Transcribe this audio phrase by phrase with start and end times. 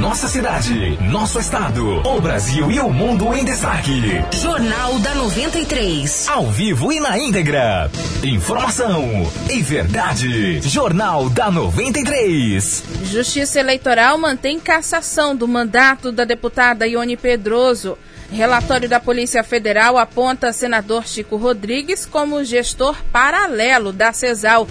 [0.00, 4.00] Nossa cidade, nosso estado, o Brasil e o mundo em destaque.
[4.32, 6.28] Jornal da 93.
[6.28, 7.90] Ao vivo e na íntegra.
[8.22, 10.60] Informação e verdade.
[10.62, 12.84] Jornal da 93.
[13.02, 17.98] Justiça Eleitoral mantém cassação do mandato da deputada Ione Pedroso.
[18.30, 24.68] Relatório da Polícia Federal aponta senador Chico Rodrigues como gestor paralelo da CESAL.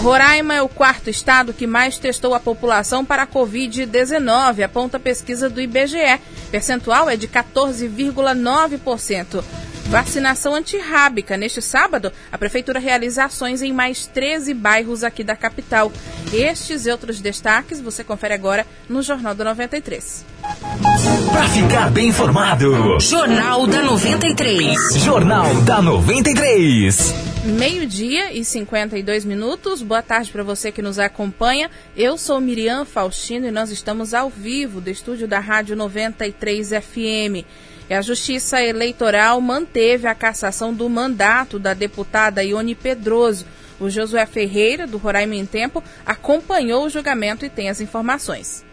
[0.00, 5.00] Roraima é o quarto estado que mais testou a população para a Covid-19, aponta a
[5.00, 6.18] pesquisa do IBGE.
[6.50, 9.44] Percentual é de 14,9%.
[9.90, 11.36] Vacinação antirrábica.
[11.36, 15.92] Neste sábado, a Prefeitura realiza ações em mais 13 bairros aqui da capital.
[16.32, 20.24] Estes e outros destaques você confere agora no Jornal do 93.
[21.30, 22.98] Para ficar bem informado.
[23.00, 24.94] Jornal da 93.
[24.94, 27.29] Jornal da 93.
[27.42, 29.80] Meio-dia e 52 minutos.
[29.80, 31.70] Boa tarde para você que nos acompanha.
[31.96, 37.46] Eu sou Miriam Faustino e nós estamos ao vivo do estúdio da Rádio 93 FM.
[37.88, 43.46] E a Justiça Eleitoral manteve a cassação do mandato da deputada Ione Pedroso.
[43.80, 48.69] O Josué Ferreira, do Roraima em Tempo, acompanhou o julgamento e tem as informações.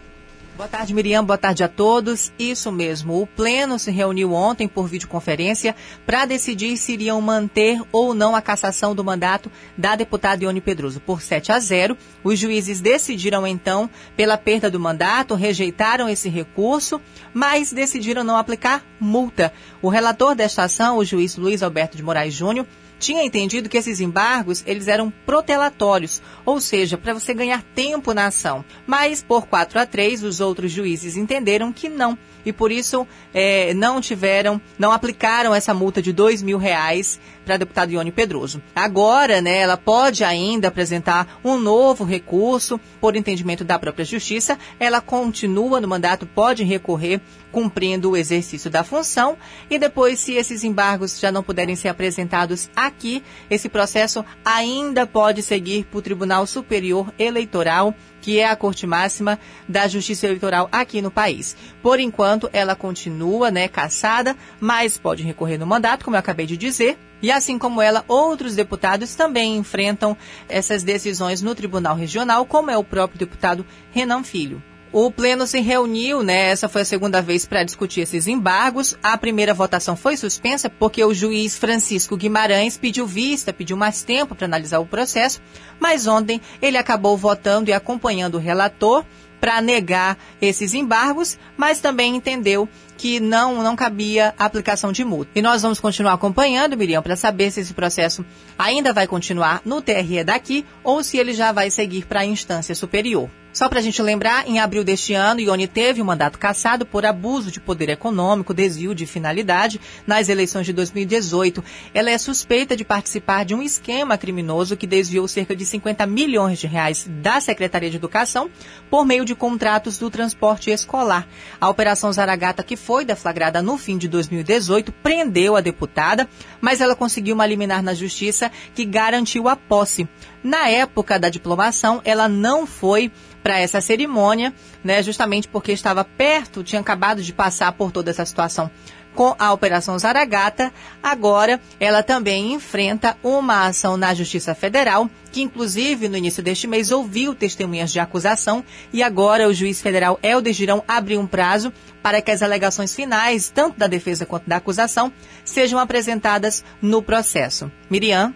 [0.58, 1.24] Boa tarde, Miriam.
[1.24, 2.32] Boa tarde a todos.
[2.36, 3.22] Isso mesmo.
[3.22, 5.72] O Pleno se reuniu ontem por videoconferência
[6.04, 10.98] para decidir se iriam manter ou não a cassação do mandato da deputada Ione Pedroso.
[10.98, 17.00] Por 7 a 0, os juízes decidiram então pela perda do mandato, rejeitaram esse recurso,
[17.32, 19.52] mas decidiram não aplicar multa.
[19.80, 22.66] O relator desta ação, o juiz Luiz Alberto de Moraes Júnior,
[22.98, 28.26] tinha entendido que esses embargos eles eram protelatórios, ou seja, para você ganhar tempo na
[28.26, 28.64] ação.
[28.86, 32.18] Mas por 4 a 3, os outros juízes entenderam que não
[32.48, 37.54] e por isso é, não tiveram, não aplicaram essa multa de dois mil reais para
[37.54, 38.62] a deputada Ione Pedroso.
[38.74, 44.58] Agora, né, ela pode ainda apresentar um novo recurso por entendimento da própria justiça.
[44.80, 49.36] Ela continua no mandato, pode recorrer cumprindo o exercício da função
[49.70, 55.42] e depois, se esses embargos já não puderem ser apresentados aqui, esse processo ainda pode
[55.42, 61.00] seguir para o Tribunal Superior Eleitoral que é a corte máxima da Justiça Eleitoral aqui
[61.00, 61.56] no país.
[61.82, 66.56] Por enquanto, ela continua, né, caçada, mas pode recorrer no mandato, como eu acabei de
[66.56, 66.98] dizer.
[67.20, 70.16] E assim como ela, outros deputados também enfrentam
[70.48, 74.62] essas decisões no Tribunal Regional, como é o próprio deputado Renan Filho.
[74.90, 76.48] O Pleno se reuniu, né?
[76.48, 78.96] Essa foi a segunda vez para discutir esses embargos.
[79.02, 84.34] A primeira votação foi suspensa porque o juiz Francisco Guimarães pediu vista, pediu mais tempo
[84.34, 85.42] para analisar o processo,
[85.78, 89.04] mas ontem ele acabou votando e acompanhando o relator
[89.40, 95.30] para negar esses embargos, mas também entendeu que não, não cabia a aplicação de multa.
[95.34, 98.24] E nós vamos continuar acompanhando, Miriam, para saber se esse processo
[98.58, 102.74] ainda vai continuar no TRE daqui ou se ele já vai seguir para a instância
[102.74, 103.30] superior.
[103.58, 106.86] Só para a gente lembrar, em abril deste ano, Ione teve o um mandato cassado
[106.86, 111.64] por abuso de poder econômico, desvio de finalidade nas eleições de 2018.
[111.92, 116.60] Ela é suspeita de participar de um esquema criminoso que desviou cerca de 50 milhões
[116.60, 118.48] de reais da Secretaria de Educação
[118.88, 121.26] por meio de contratos do transporte escolar.
[121.60, 126.28] A Operação Zaragata, que foi deflagrada no fim de 2018, prendeu a deputada,
[126.60, 130.08] mas ela conseguiu uma liminar na justiça que garantiu a posse.
[130.42, 133.10] Na época da diplomação, ela não foi
[133.42, 134.52] para essa cerimônia,
[134.84, 138.70] né, justamente porque estava perto, tinha acabado de passar por toda essa situação
[139.18, 140.72] com a Operação Zaragata.
[141.02, 146.92] Agora, ela também enfrenta uma ação na Justiça Federal, que inclusive no início deste mês
[146.92, 152.22] ouviu testemunhas de acusação e agora o juiz federal Helder Girão abriu um prazo para
[152.22, 155.12] que as alegações finais, tanto da defesa quanto da acusação,
[155.44, 157.70] sejam apresentadas no processo.
[157.90, 158.32] Miriam.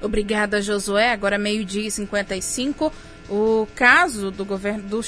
[0.00, 1.12] Obrigada, Josué.
[1.12, 2.92] Agora meio-dia e 55.
[3.28, 5.00] O caso do governo do,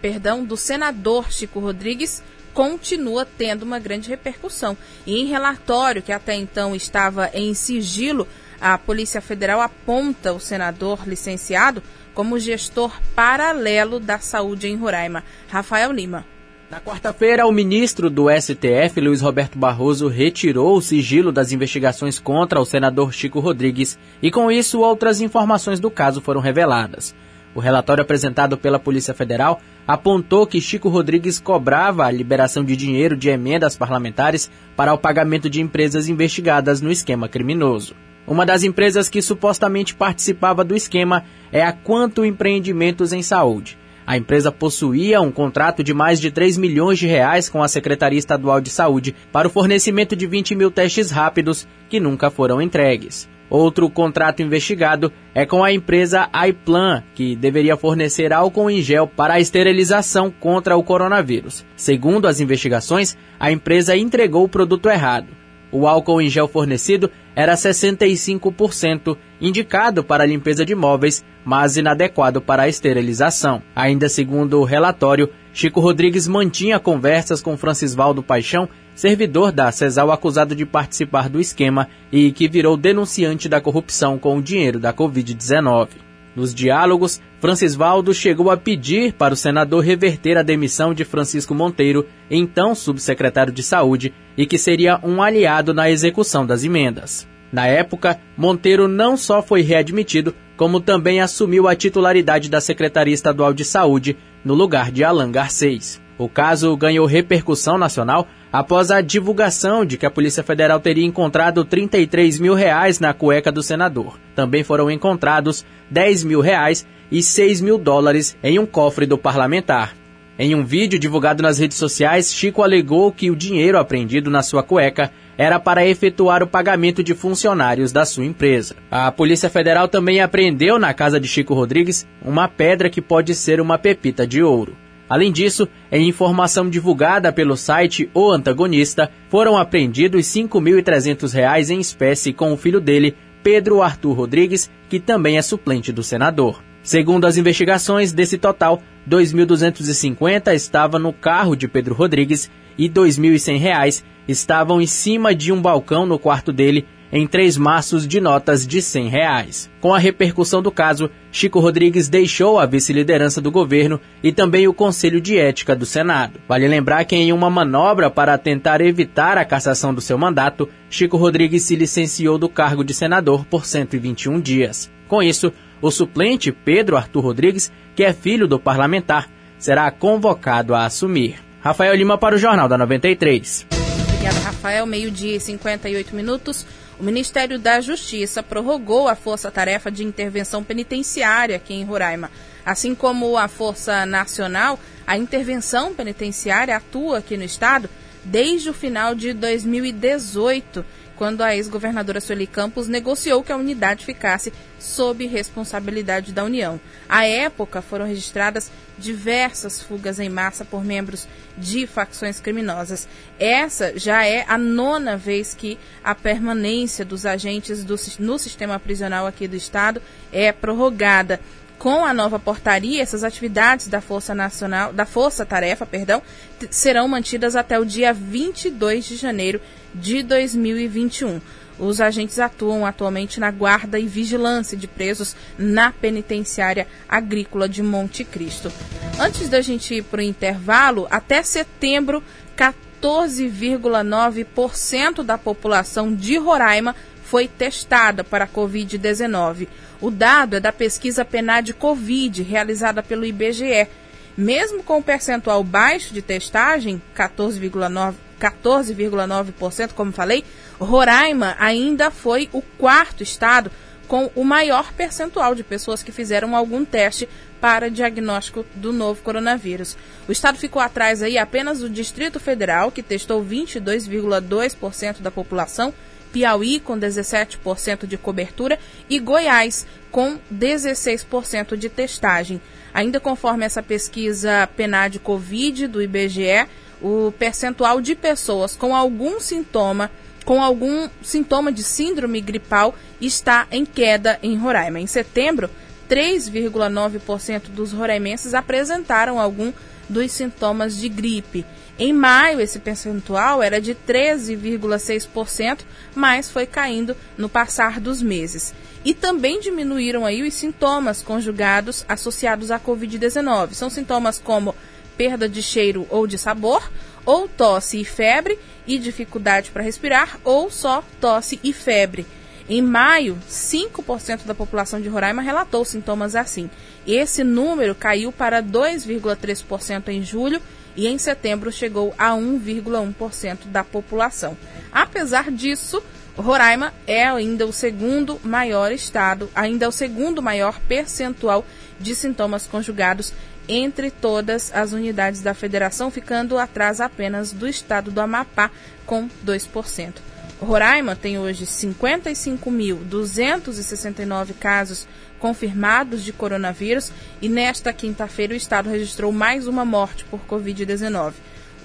[0.00, 2.22] perdão, do senador Chico Rodrigues
[2.52, 4.76] continua tendo uma grande repercussão.
[5.06, 8.28] E em relatório que até então estava em sigilo,
[8.60, 11.82] a Polícia Federal aponta o senador licenciado
[12.14, 15.24] como gestor paralelo da saúde em Roraima.
[15.48, 16.26] Rafael Lima.
[16.72, 22.58] Na quarta-feira, o ministro do STF, Luiz Roberto Barroso, retirou o sigilo das investigações contra
[22.58, 27.14] o senador Chico Rodrigues e, com isso, outras informações do caso foram reveladas.
[27.54, 33.18] O relatório apresentado pela Polícia Federal apontou que Chico Rodrigues cobrava a liberação de dinheiro
[33.18, 37.94] de emendas parlamentares para o pagamento de empresas investigadas no esquema criminoso.
[38.26, 41.22] Uma das empresas que supostamente participava do esquema
[41.52, 43.81] é a Quanto Empreendimentos em Saúde.
[44.06, 48.18] A empresa possuía um contrato de mais de 3 milhões de reais com a Secretaria
[48.18, 53.28] Estadual de Saúde para o fornecimento de 20 mil testes rápidos que nunca foram entregues.
[53.48, 59.34] Outro contrato investigado é com a empresa iPlan, que deveria fornecer álcool em gel para
[59.34, 61.62] a esterilização contra o coronavírus.
[61.76, 65.41] Segundo as investigações, a empresa entregou o produto errado.
[65.72, 72.42] O álcool em gel fornecido era 65% indicado para a limpeza de móveis, mas inadequado
[72.42, 73.62] para a esterilização.
[73.74, 80.54] Ainda segundo o relatório, Chico Rodrigues mantinha conversas com Francisvaldo Paixão servidor da CESAL acusado
[80.54, 85.88] de participar do esquema e que virou denunciante da corrupção com o dinheiro da Covid-19.
[86.34, 92.06] Nos diálogos, Francisvaldo chegou a pedir para o senador reverter a demissão de Francisco Monteiro,
[92.30, 97.28] então subsecretário de Saúde, e que seria um aliado na execução das emendas.
[97.52, 103.52] Na época, Monteiro não só foi readmitido, como também assumiu a titularidade da Secretaria Estadual
[103.52, 106.00] de Saúde, no lugar de Alan Garcês.
[106.22, 111.64] O caso ganhou repercussão nacional após a divulgação de que a Polícia Federal teria encontrado
[111.64, 114.20] 33 mil reais na cueca do senador.
[114.32, 119.96] Também foram encontrados 10 mil reais e 6 mil dólares em um cofre do parlamentar.
[120.38, 124.62] Em um vídeo divulgado nas redes sociais, Chico alegou que o dinheiro apreendido na sua
[124.62, 128.76] cueca era para efetuar o pagamento de funcionários da sua empresa.
[128.88, 133.60] A Polícia Federal também apreendeu na casa de Chico Rodrigues uma pedra que pode ser
[133.60, 134.76] uma pepita de ouro.
[135.12, 142.32] Além disso, em informação divulgada pelo site O Antagonista, foram apreendidos R$ 5.300 em espécie
[142.32, 146.64] com o filho dele, Pedro Arthur Rodrigues, que também é suplente do senador.
[146.82, 152.94] Segundo as investigações, desse total, R$ 2.250 estava no carro de Pedro Rodrigues e R$
[152.94, 158.66] 2.100 estavam em cima de um balcão no quarto dele em três maços de notas
[158.66, 159.70] de 100 reais.
[159.80, 164.72] Com a repercussão do caso, Chico Rodrigues deixou a vice-liderança do governo e também o
[164.72, 166.40] Conselho de Ética do Senado.
[166.48, 171.18] Vale lembrar que em uma manobra para tentar evitar a cassação do seu mandato, Chico
[171.18, 174.90] Rodrigues se licenciou do cargo de senador por 121 dias.
[175.06, 179.28] Com isso, o suplente Pedro Arthur Rodrigues, que é filho do parlamentar,
[179.58, 181.36] será convocado a assumir.
[181.60, 183.81] Rafael Lima para o Jornal da 93.
[184.22, 184.86] Obrigada, Rafael.
[184.86, 186.64] Meio-dia e 58 minutos.
[186.96, 192.30] O Ministério da Justiça prorrogou a Força-Tarefa de Intervenção Penitenciária aqui em Roraima.
[192.64, 197.90] Assim como a Força Nacional, a intervenção penitenciária atua aqui no estado
[198.24, 200.84] desde o final de 2018
[201.22, 206.80] quando a ex-governadora Sueli Campos negociou que a unidade ficasse sob responsabilidade da União.
[207.08, 213.06] À época, foram registradas diversas fugas em massa por membros de facções criminosas.
[213.38, 219.24] Essa já é a nona vez que a permanência dos agentes do, no sistema prisional
[219.24, 220.02] aqui do Estado
[220.32, 221.38] é prorrogada
[221.82, 226.22] com a nova portaria, essas atividades da Força Nacional, da Força Tarefa, perdão,
[226.70, 229.60] serão mantidas até o dia 22 de janeiro
[229.92, 231.40] de 2021.
[231.80, 238.22] Os agentes atuam atualmente na guarda e vigilância de presos na penitenciária agrícola de Monte
[238.22, 238.70] Cristo.
[239.18, 242.22] Antes da gente ir para o intervalo, até setembro,
[242.56, 246.94] 14,9% da população de Roraima
[247.32, 249.66] foi testada para a Covid-19.
[250.02, 253.88] O dado é da pesquisa PNAD Covid, realizada pelo IBGE.
[254.36, 260.44] Mesmo com o percentual baixo de testagem, 14,9%, 14,9%, como falei,
[260.78, 263.70] Roraima ainda foi o quarto estado
[264.06, 267.26] com o maior percentual de pessoas que fizeram algum teste
[267.62, 269.96] para diagnóstico do novo coronavírus.
[270.28, 275.94] O estado ficou atrás aí apenas do Distrito Federal, que testou 22,2% da população,
[276.32, 282.60] Piauí com 17% de cobertura e Goiás com 16% de testagem.
[282.94, 286.66] Ainda conforme essa pesquisa PNAD Covid do IBGE,
[287.00, 290.10] o percentual de pessoas com algum sintoma,
[290.44, 295.00] com algum sintoma de síndrome gripal está em queda em Roraima.
[295.00, 295.70] Em setembro,
[296.08, 299.72] 3,9% dos roraimenses apresentaram algum
[300.08, 301.64] dos sintomas de gripe.
[301.98, 305.80] Em maio, esse percentual era de 13,6%,
[306.14, 308.74] mas foi caindo no passar dos meses.
[309.04, 313.74] E também diminuíram aí os sintomas conjugados associados à Covid-19.
[313.74, 314.74] São sintomas como
[315.16, 316.90] perda de cheiro ou de sabor,
[317.24, 322.26] ou tosse e febre e dificuldade para respirar, ou só tosse e febre.
[322.68, 326.70] Em maio, 5% da população de Roraima relatou sintomas assim.
[327.06, 330.60] Esse número caiu para 2,3% em julho
[330.96, 334.56] e em setembro chegou a 1,1% da população.
[334.90, 336.02] Apesar disso,
[336.36, 341.64] Roraima é ainda o segundo maior estado, ainda é o segundo maior percentual
[342.00, 343.34] de sintomas conjugados
[343.68, 348.72] entre todas as unidades da federação, ficando atrás apenas do estado do Amapá,
[349.06, 350.14] com 2%.
[350.60, 355.06] Roraima tem hoje 55.269 casos
[355.42, 361.32] confirmados de coronavírus e nesta quinta-feira o estado registrou mais uma morte por Covid-19.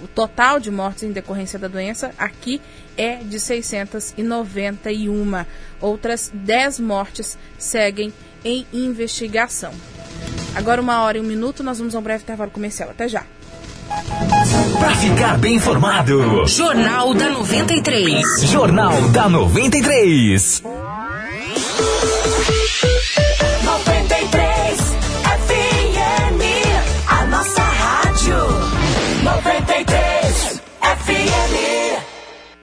[0.00, 2.60] O total de mortes em decorrência da doença aqui
[2.96, 5.44] é de 691.
[5.80, 9.72] Outras 10 mortes seguem em investigação.
[10.54, 12.90] Agora, uma hora e um minuto, nós vamos a um breve intervalo comercial.
[12.90, 13.24] Até já.
[14.78, 18.22] Para ficar bem informado, Jornal da 93.
[18.44, 20.62] Jornal da 93.
[20.62, 20.77] 93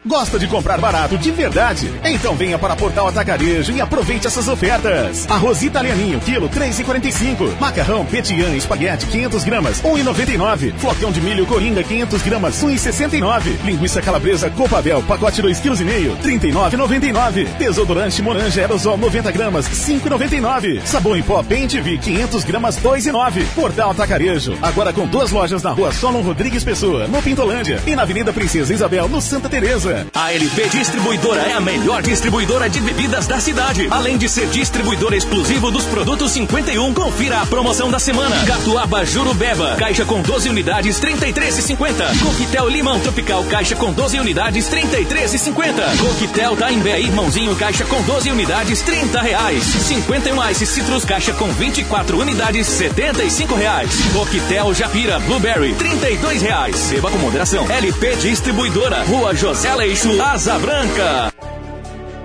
[0.07, 1.91] Gosta de comprar barato de verdade?
[2.03, 5.25] Então venha para Portal Atacarejo e aproveite essas ofertas.
[5.27, 7.59] Arroz italianinho, quilo 3,45.
[7.59, 10.73] Macarrão Petian Espaguete 500 gramas, 1,99.
[10.77, 13.65] Flocão de milho Coringa 500 gramas, 1,69.
[13.65, 17.47] Linguiça calabresa Copabel, pacote 2,5 kg, 39,99.
[17.57, 20.81] Desodorante Moranja Aerosol 90 gramas, 5,99.
[20.85, 23.43] Sabão em pó V 500 gramas, 2,9.
[23.55, 28.03] Portal Atacarejo, agora com duas lojas na rua Solon Rodrigues Pessoa, no Pintolândia e na
[28.03, 29.94] Avenida Princesa Isabel, no Santa Teresa.
[30.13, 33.87] A LP Distribuidora é a melhor distribuidora de bebidas da cidade.
[33.91, 38.35] Além de ser distribuidor exclusivo dos produtos 51, confira a promoção da semana.
[38.45, 42.19] Catuaba Jurubeba, caixa com 12 unidades, 33,50.
[42.23, 45.97] Coquetel Limão Tropical, caixa com 12 unidades, 33,50.
[45.99, 49.63] Coquetel Taimbé Irmãozinho, caixa com 12 unidades, 30 reais.
[49.63, 53.91] 51 Ice Citrus, caixa com 24 unidades, 75 reais.
[54.13, 56.87] Coquetel Japira Blueberry, 32 reais.
[56.89, 57.69] Beba com moderação.
[57.69, 61.31] LP Distribuidora, Rua José Leixo, Asa Branca.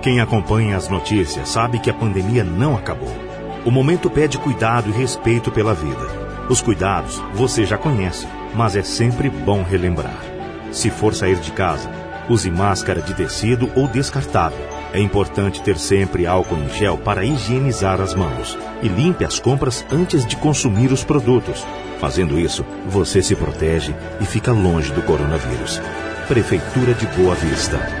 [0.01, 3.15] Quem acompanha as notícias sabe que a pandemia não acabou.
[3.63, 6.07] O momento pede cuidado e respeito pela vida.
[6.49, 10.23] Os cuidados você já conhece, mas é sempre bom relembrar.
[10.71, 11.87] Se for sair de casa,
[12.27, 14.67] use máscara de tecido ou descartável.
[14.91, 19.85] É importante ter sempre álcool em gel para higienizar as mãos e limpe as compras
[19.91, 21.63] antes de consumir os produtos.
[21.99, 25.79] Fazendo isso, você se protege e fica longe do coronavírus.
[26.31, 28.00] Prefeitura de Boa Vista.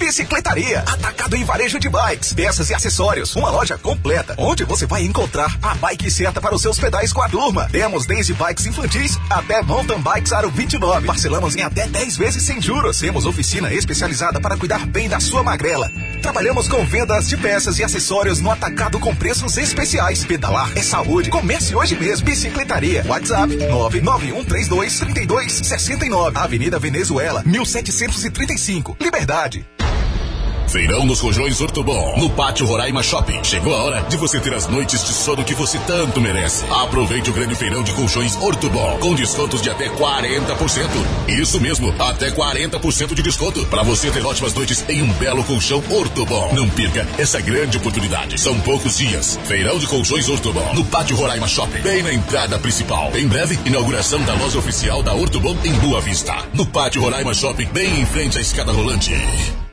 [0.00, 3.36] Bicicletaria, atacado em varejo de bikes, peças e acessórios.
[3.36, 7.20] Uma loja completa, onde você vai encontrar a bike certa para os seus pedais com
[7.20, 7.68] a turma.
[7.70, 11.06] Temos desde bikes infantis até mountain bikes aro 29.
[11.06, 12.98] Parcelamos em até 10 vezes sem juros.
[12.98, 15.92] Temos oficina especializada para cuidar bem da sua magrela.
[16.22, 20.24] Trabalhamos com vendas de peças e acessórios no atacado com preços especiais.
[20.24, 21.28] Pedalar é saúde.
[21.28, 22.24] Comece hoje mesmo.
[22.24, 23.04] Bicicletaria.
[23.06, 26.36] WhatsApp 991323269.
[26.36, 28.96] Avenida Venezuela, 1735.
[28.98, 29.68] Liberdade.
[30.70, 33.42] Feirão dos Rojões Ortobon, no Pátio Roraima Shopping.
[33.42, 36.64] Chegou a hora de você ter as noites de sono que você tanto merece.
[36.70, 40.88] Aproveite o grande feirão de colchões Ortobon, com descontos de até 40%.
[41.26, 45.82] Isso mesmo, até 40% de desconto, para você ter ótimas noites em um belo colchão
[45.90, 46.52] Ortobon.
[46.54, 48.40] Não perca essa grande oportunidade.
[48.40, 49.40] São poucos dias.
[49.46, 53.10] Feirão de colchões Ortobon, no Pátio Roraima Shopping, bem na entrada principal.
[53.16, 56.44] Em breve, inauguração da loja oficial da Ortobon em Boa Vista.
[56.54, 59.12] No Pátio Roraima Shopping, bem em frente à escada rolante.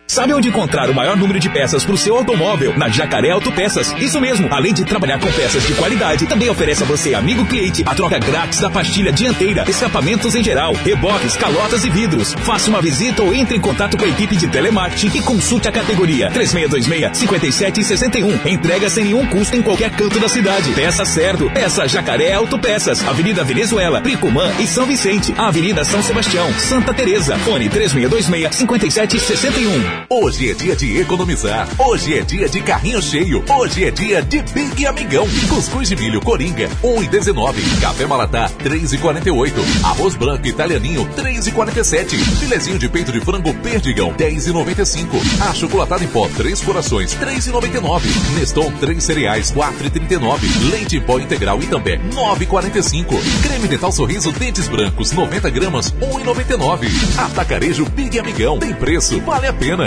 [0.07, 2.75] Sabe onde encontrar o maior número de peças para o seu automóvel?
[2.77, 3.93] Na Jacaré Autopeças.
[3.99, 4.47] Isso mesmo.
[4.49, 8.17] Além de trabalhar com peças de qualidade, também oferece a você, amigo cliente, a troca
[8.17, 12.33] grátis da pastilha dianteira, escapamentos em geral, reboques, calotas e vidros.
[12.33, 15.71] Faça uma visita ou entre em contato com a equipe de telemarketing e consulte a
[15.71, 18.45] categoria 3626-5761.
[18.45, 20.71] Entrega sem nenhum custo em qualquer canto da cidade.
[20.71, 21.49] Peça certo.
[21.51, 23.05] Peça Jacaré Autopeças.
[23.05, 25.33] Avenida Venezuela, Pricumã e São Vicente.
[25.37, 27.37] Avenida São Sebastião, Santa Teresa.
[27.39, 29.96] Fone 3626-5761.
[30.09, 31.67] Hoje é dia de economizar.
[31.77, 33.43] Hoje é dia de carrinho cheio.
[33.49, 35.27] Hoje é dia de Big Amigão.
[35.49, 37.81] Cuscuz de milho Coringa, 1,19.
[37.81, 39.53] Café Malatá, 3,48.
[39.83, 42.17] Arroz branco italianinho, 3,47.
[42.39, 45.07] Filezinho de peito de frango Perdigão, 10,95.
[45.49, 48.01] Achocolatado em pó, 3 corações, 3,99.
[48.37, 50.69] Neston, 3 cereais, 4,39.
[50.71, 53.19] Leite em pó integral e também 9,45.
[53.41, 56.87] Creme dental sorriso dentes brancos, 90 gramas, 1,99.
[57.17, 58.59] Atacarejo Big Amigão.
[58.59, 59.86] Tem preço, vale a pena.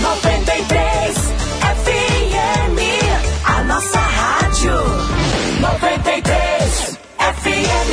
[0.00, 1.16] 93
[1.60, 2.78] FM,
[3.44, 4.72] a nossa rádio.
[5.60, 7.90] 93 FM.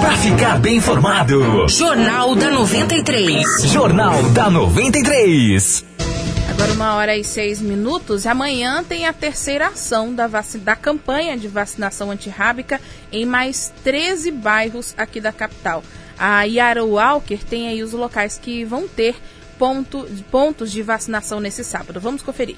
[0.00, 1.68] Pra ficar bem informado.
[1.68, 3.46] Jornal da 93.
[3.64, 5.84] Jornal da 93.
[6.50, 8.26] Agora uma hora e seis minutos.
[8.26, 10.56] Amanhã tem a terceira ação da, vac...
[10.56, 12.80] da campanha de vacinação antirrábica
[13.12, 15.82] em mais 13 bairros aqui da capital.
[16.18, 19.16] A Yara Walker tem aí os locais que vão ter
[19.58, 20.06] ponto...
[20.30, 22.00] pontos de vacinação nesse sábado.
[22.00, 22.56] Vamos conferir.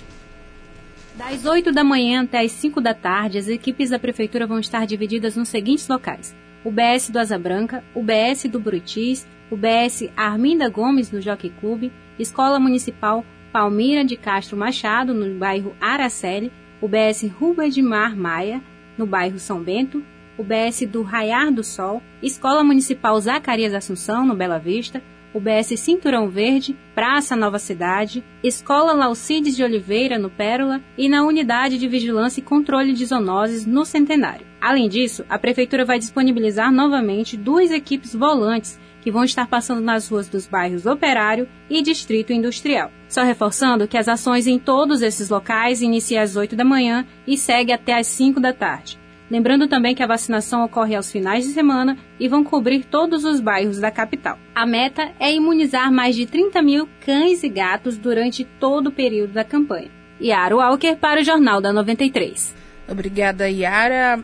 [1.17, 4.87] Das 8 da manhã até as 5 da tarde, as equipes da Prefeitura vão estar
[4.87, 10.11] divididas nos seguintes locais: o BS do Asa Branca, o BS do Buritis, o BS
[10.15, 16.87] Arminda Gomes, no Jockey Clube, Escola Municipal Palmira de Castro Machado, no bairro Araceli, o
[16.87, 18.61] BS Rubem de Mar Maia,
[18.99, 20.05] no bairro São Bento,
[20.39, 25.03] o BS do Raiar do Sol, Escola Municipal Zacarias Assunção, no Bela Vista,
[25.37, 31.25] o BS Cinturão Verde, Praça Nova Cidade, Escola Laucides de Oliveira, no Pérola, e na
[31.25, 34.47] Unidade de Vigilância e Controle de Zoonoses, no Centenário.
[34.61, 40.09] Além disso, a Prefeitura vai disponibilizar novamente duas equipes volantes que vão estar passando nas
[40.09, 42.91] ruas dos bairros Operário e Distrito Industrial.
[43.07, 47.37] Só reforçando que as ações em todos esses locais iniciam às 8 da manhã e
[47.37, 48.99] segue até às 5 da tarde.
[49.31, 53.41] Lembrando também que a vacinação ocorre aos finais de semana e vão cobrir todos os
[53.41, 54.39] bairros da capital.
[54.55, 59.33] A meta é imunizar mais de 30 mil cães e gatos durante todo o período
[59.33, 59.91] da campanha.
[60.21, 62.55] Yara Walker para o Jornal da 93.
[62.89, 64.21] Obrigada, Yara.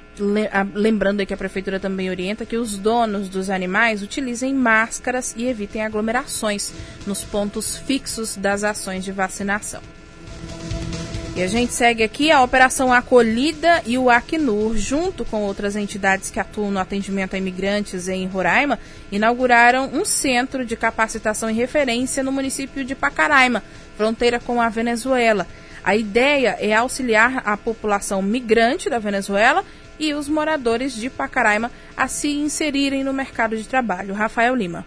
[0.72, 5.82] Lembrando que a Prefeitura também orienta que os donos dos animais utilizem máscaras e evitem
[5.82, 6.72] aglomerações
[7.04, 9.82] nos pontos fixos das ações de vacinação.
[11.34, 16.30] E a gente segue aqui a Operação Acolhida e o Acnur, junto com outras entidades
[16.30, 18.78] que atuam no atendimento a imigrantes em Roraima,
[19.10, 23.62] inauguraram um centro de capacitação e referência no município de Pacaraima,
[23.96, 25.46] fronteira com a Venezuela.
[25.82, 29.64] A ideia é auxiliar a população migrante da Venezuela
[29.98, 34.12] e os moradores de Pacaraima a se inserirem no mercado de trabalho.
[34.12, 34.84] Rafael Lima.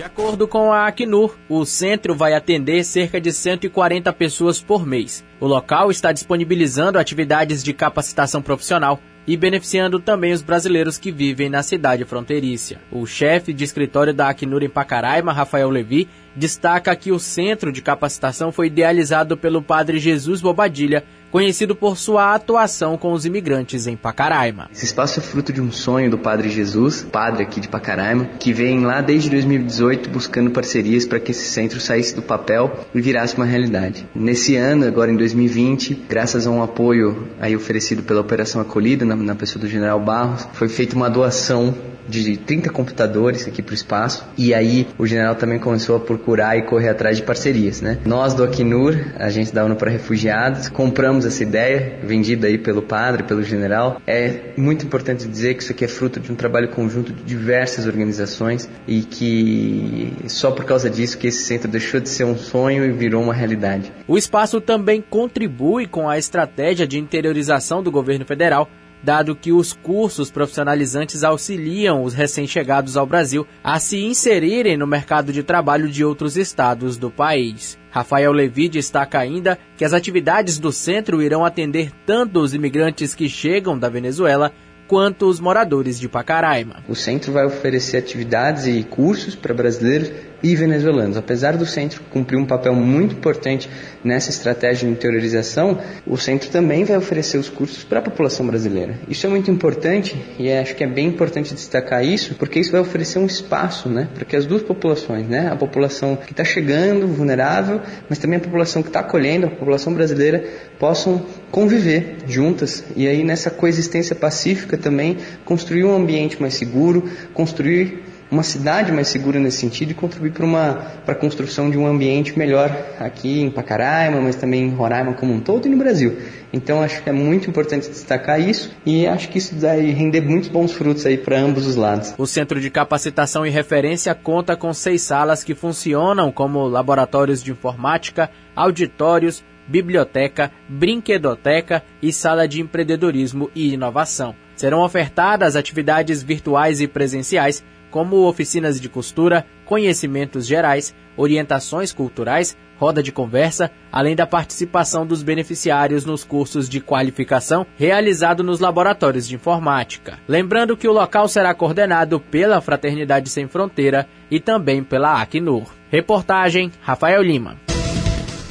[0.00, 5.22] De acordo com a Acnur, o centro vai atender cerca de 140 pessoas por mês.
[5.38, 11.50] O local está disponibilizando atividades de capacitação profissional e beneficiando também os brasileiros que vivem
[11.50, 12.78] na cidade fronteiriça.
[12.90, 17.82] O chefe de escritório da Acnur em Pacaraima, Rafael Levi, destaca que o centro de
[17.82, 23.96] capacitação foi idealizado pelo padre Jesus Bobadilha, conhecido por sua atuação com os imigrantes em
[23.96, 24.68] Pacaraima.
[24.72, 28.52] Esse espaço é fruto de um sonho do Padre Jesus, padre aqui de Pacaraima, que
[28.52, 33.36] vem lá desde 2018 buscando parcerias para que esse centro saísse do papel e virasse
[33.36, 34.06] uma realidade.
[34.14, 39.16] Nesse ano, agora em 2020, graças a um apoio aí oferecido pela Operação Acolhida, na,
[39.16, 41.74] na pessoa do General Barros, foi feita uma doação
[42.08, 46.56] de 30 computadores aqui para o espaço e aí o general também começou a procurar
[46.56, 47.98] e correr atrás de parcerias, né?
[48.04, 53.22] Nós do Acnur, agência da ONU para refugiados, compramos essa ideia vendida aí pelo padre,
[53.24, 54.00] pelo general.
[54.06, 57.86] É muito importante dizer que isso aqui é fruto de um trabalho conjunto de diversas
[57.86, 62.84] organizações e que só por causa disso que esse centro deixou de ser um sonho
[62.84, 63.92] e virou uma realidade.
[64.06, 68.68] O espaço também contribui com a estratégia de interiorização do governo federal
[69.02, 75.32] dado que os cursos profissionalizantes auxiliam os recém-chegados ao Brasil a se inserirem no mercado
[75.32, 77.78] de trabalho de outros estados do país.
[77.90, 83.28] Rafael Levi destaca ainda que as atividades do centro irão atender tanto os imigrantes que
[83.28, 84.52] chegam da Venezuela
[84.86, 86.82] quanto os moradores de Pacaraima.
[86.88, 90.10] O centro vai oferecer atividades e cursos para brasileiros
[90.42, 91.16] e venezuelanos.
[91.16, 93.68] Apesar do centro cumprir um papel muito importante
[94.02, 98.94] nessa estratégia de interiorização, o centro também vai oferecer os cursos para a população brasileira.
[99.08, 102.80] Isso é muito importante e acho que é bem importante destacar isso, porque isso vai
[102.80, 107.06] oferecer um espaço, né, para que as duas populações, né, a população que está chegando,
[107.06, 110.44] vulnerável, mas também a população que está acolhendo, a população brasileira,
[110.78, 118.09] possam conviver juntas e aí nessa coexistência pacífica também construir um ambiente mais seguro, construir
[118.30, 122.70] uma cidade mais segura nesse sentido e contribuir para a construção de um ambiente melhor
[122.98, 126.16] aqui em Pacaraima, mas também em Roraima como um todo e no Brasil.
[126.52, 130.48] Então acho que é muito importante destacar isso e acho que isso vai render muitos
[130.48, 132.14] bons frutos aí para ambos os lados.
[132.16, 137.50] O Centro de Capacitação e Referência conta com seis salas que funcionam como laboratórios de
[137.52, 144.34] informática, auditórios, biblioteca, brinquedoteca e sala de empreendedorismo e inovação.
[144.56, 153.02] Serão ofertadas atividades virtuais e presenciais como oficinas de costura, conhecimentos gerais, orientações culturais, roda
[153.02, 159.34] de conversa, além da participação dos beneficiários nos cursos de qualificação realizado nos laboratórios de
[159.34, 160.18] informática.
[160.26, 165.66] Lembrando que o local será coordenado pela Fraternidade Sem Fronteira e também pela Acnur.
[165.90, 167.69] Reportagem Rafael Lima.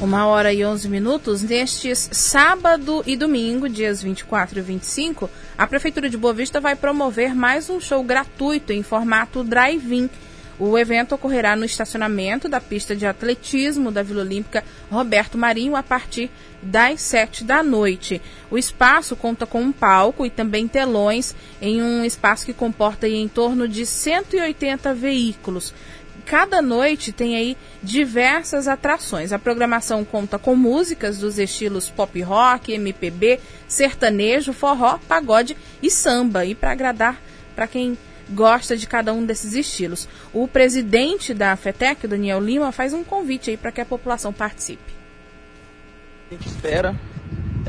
[0.02, 1.44] Uma hora e 11 minutos.
[1.44, 7.36] Nestes sábado e domingo, dias 24 e 25, a Prefeitura de Boa Vista vai promover
[7.36, 10.10] mais um show gratuito em formato drive-in.
[10.58, 15.84] O evento ocorrerá no estacionamento da pista de atletismo da Vila Olímpica Roberto Marinho a
[15.84, 16.32] partir
[16.62, 18.22] das 7 da noite.
[18.50, 23.28] O espaço conta com um palco e também telões em um espaço que comporta em
[23.28, 25.74] torno de 180 veículos
[26.20, 29.32] cada noite tem aí diversas atrações.
[29.32, 36.46] A programação conta com músicas dos estilos pop rock, MPB, sertanejo, forró, pagode e samba.
[36.46, 37.22] E para agradar
[37.56, 37.98] para quem
[38.30, 40.08] gosta de cada um desses estilos.
[40.34, 44.94] O presidente da FETEC, Daniel Lima, faz um convite aí para que a população participe.
[46.30, 46.96] A gente espera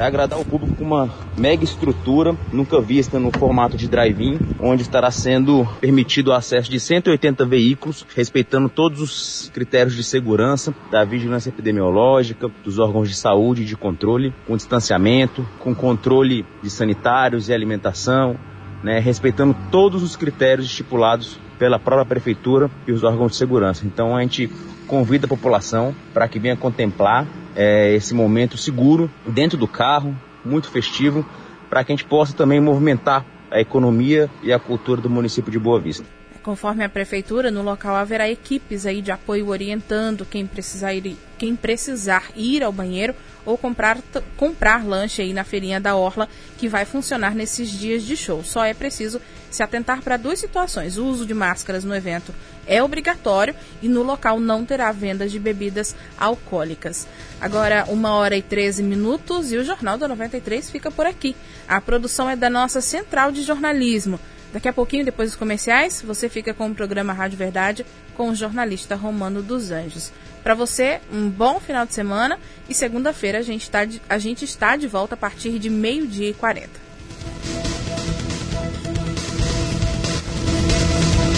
[0.01, 4.81] é agradar o público com uma mega estrutura, nunca vista no formato de drive-in, onde
[4.81, 11.05] estará sendo permitido o acesso de 180 veículos, respeitando todos os critérios de segurança da
[11.05, 17.51] vigilância epidemiológica, dos órgãos de saúde e de controle, com distanciamento, com controle de sanitários
[17.51, 18.37] e alimentação,
[18.83, 23.87] né, respeitando todos os critérios estipulados pela própria prefeitura e os órgãos de segurança.
[23.87, 24.51] Então a gente
[24.87, 30.71] convida a população para que venha contemplar é, esse momento seguro dentro do carro, muito
[30.71, 31.25] festivo,
[31.69, 35.59] para que a gente possa também movimentar a economia e a cultura do município de
[35.59, 36.20] Boa Vista.
[36.43, 41.55] Conforme a prefeitura, no local haverá equipes aí de apoio orientando quem precisar ir, quem
[41.55, 43.99] precisar ir ao banheiro ou comprar,
[44.37, 48.43] comprar lanche aí na feirinha da Orla, que vai funcionar nesses dias de show.
[48.43, 50.97] Só é preciso se atentar para duas situações.
[50.97, 52.35] O uso de máscaras no evento
[52.67, 57.07] é obrigatório e no local não terá vendas de bebidas alcoólicas.
[57.41, 61.37] Agora, uma hora e 13 minutos e o Jornal da 93 fica por aqui.
[61.69, 64.19] A produção é da nossa central de jornalismo.
[64.53, 67.87] Daqui a pouquinho, depois dos comerciais, você fica com o programa Rádio Verdade
[68.17, 70.13] com o jornalista Romano dos Anjos.
[70.43, 74.77] Para você, um bom final de semana e segunda-feira a, gente tá a gente está
[74.77, 76.69] de volta a partir de meio-dia e 40.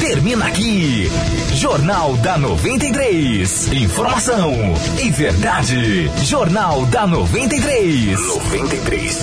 [0.01, 1.09] Termina aqui.
[1.55, 3.73] Jornal da 93.
[3.73, 4.53] Informação
[5.01, 6.11] e verdade.
[6.25, 8.21] Jornal da 93.
[8.21, 9.19] 93.